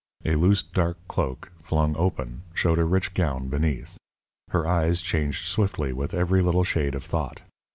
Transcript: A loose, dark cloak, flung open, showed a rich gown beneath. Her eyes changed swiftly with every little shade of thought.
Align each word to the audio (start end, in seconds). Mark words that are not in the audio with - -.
A 0.25 0.33
loose, 0.33 0.63
dark 0.63 0.97
cloak, 1.07 1.51
flung 1.61 1.95
open, 1.95 2.41
showed 2.55 2.79
a 2.79 2.85
rich 2.85 3.13
gown 3.13 3.49
beneath. 3.49 3.97
Her 4.49 4.67
eyes 4.67 4.99
changed 4.99 5.45
swiftly 5.45 5.93
with 5.93 6.15
every 6.15 6.41
little 6.41 6.63
shade 6.63 6.95
of 6.95 7.03
thought. 7.03 7.41